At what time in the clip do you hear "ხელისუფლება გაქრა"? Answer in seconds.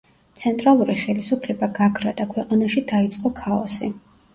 1.01-2.17